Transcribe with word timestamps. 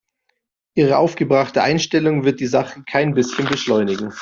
Ihre 0.73 0.97
aufgebrachte 0.97 1.61
Einstellung 1.61 2.23
wird 2.23 2.39
die 2.39 2.47
Sache 2.47 2.81
kein 2.89 3.13
bisschen 3.13 3.45
beschleunigen. 3.47 4.11